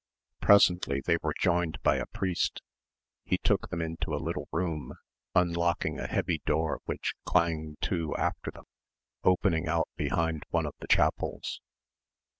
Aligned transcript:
Presently 0.41 0.99
they 0.99 1.17
were 1.21 1.35
joined 1.39 1.79
by 1.83 1.97
a 1.97 2.07
priest. 2.07 2.63
He 3.23 3.37
took 3.37 3.69
them 3.69 3.83
into 3.83 4.15
a 4.15 4.15
little 4.15 4.47
room, 4.51 4.95
unlocking 5.35 5.99
a 5.99 6.07
heavy 6.07 6.41
door 6.43 6.79
which 6.85 7.13
clanged 7.23 7.77
to 7.81 8.15
after 8.17 8.49
them, 8.49 8.65
opening 9.23 9.67
out 9.67 9.89
behind 9.97 10.41
one 10.49 10.65
of 10.65 10.73
the 10.79 10.87
chapels. 10.87 11.61